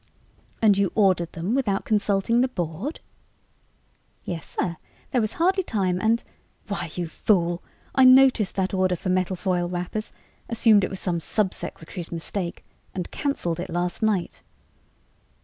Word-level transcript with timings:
"And 0.63 0.79
you 0.79 0.91
ordered 0.95 1.33
them 1.33 1.53
without 1.53 1.85
consulting 1.85 2.41
the 2.41 2.47
Board?" 2.47 3.01
"Yes, 4.23 4.49
sir. 4.59 4.77
There 5.11 5.21
was 5.21 5.33
hardly 5.33 5.61
time 5.61 6.01
and" 6.01 6.23
"Why, 6.69 6.89
you 6.95 7.05
fool! 7.07 7.61
I 7.93 8.03
noticed 8.03 8.55
that 8.55 8.73
order 8.73 8.95
for 8.95 9.09
metal 9.09 9.35
foil 9.35 9.69
wrappers, 9.69 10.11
assumed 10.49 10.83
it 10.83 10.89
was 10.89 10.99
some 10.99 11.19
sub 11.19 11.53
secretary's 11.53 12.11
mistake, 12.11 12.65
and 12.95 13.11
canceled 13.11 13.59
it 13.59 13.69
last 13.69 14.01
night!" 14.01 14.41